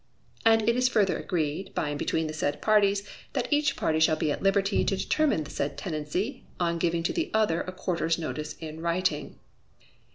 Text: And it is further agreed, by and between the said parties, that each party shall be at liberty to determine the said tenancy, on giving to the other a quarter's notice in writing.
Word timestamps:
And 0.43 0.67
it 0.67 0.75
is 0.75 0.89
further 0.89 1.15
agreed, 1.19 1.75
by 1.75 1.89
and 1.89 1.99
between 1.99 2.25
the 2.25 2.33
said 2.33 2.59
parties, 2.59 3.07
that 3.33 3.47
each 3.53 3.75
party 3.75 3.99
shall 3.99 4.15
be 4.15 4.31
at 4.31 4.41
liberty 4.41 4.83
to 4.83 4.97
determine 4.97 5.43
the 5.43 5.51
said 5.51 5.77
tenancy, 5.77 6.43
on 6.59 6.79
giving 6.79 7.03
to 7.03 7.13
the 7.13 7.29
other 7.35 7.61
a 7.61 7.71
quarter's 7.71 8.17
notice 8.17 8.53
in 8.53 8.79
writing. 8.81 9.37